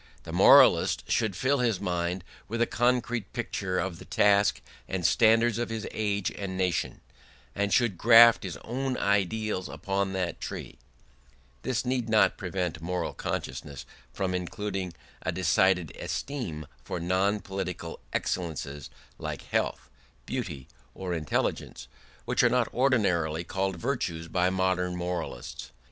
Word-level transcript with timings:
The 0.23 0.33
moralist 0.33 1.11
should 1.11 1.35
fill 1.35 1.59
his 1.59 1.79
mind 1.79 2.23
with 2.47 2.59
a 2.59 2.65
concrete 2.65 3.31
picture 3.33 3.77
of 3.77 3.99
the 3.99 4.05
task 4.05 4.59
and 4.87 5.05
standards 5.05 5.59
of 5.59 5.69
his 5.69 5.85
age 5.91 6.31
and 6.31 6.57
nation, 6.57 7.01
and 7.53 7.71
should 7.71 7.99
graft 7.99 8.41
his 8.41 8.57
own 8.63 8.97
ideals 8.97 9.69
upon 9.69 10.13
that 10.13 10.41
tree; 10.41 10.79
this 11.61 11.85
need 11.85 12.09
not 12.09 12.35
prevent 12.35 12.81
moral 12.81 13.13
consciousness 13.13 13.85
from 14.11 14.33
including 14.33 14.93
a 15.21 15.31
decided 15.31 15.95
esteem 15.95 16.65
for 16.83 16.99
non 16.99 17.39
political 17.39 17.99
excellences 18.11 18.89
like 19.19 19.49
health, 19.51 19.87
beauty, 20.25 20.67
or 20.95 21.13
intelligence, 21.13 21.87
which 22.25 22.41
are 22.41 22.49
not 22.49 22.73
ordinarily 22.73 23.43
called 23.43 23.75
virtues 23.75 24.27
by 24.27 24.49
modern 24.49 24.95
moralists. 24.95 25.69